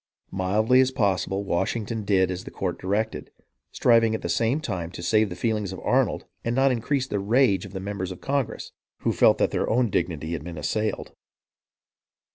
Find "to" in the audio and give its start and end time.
4.89-5.03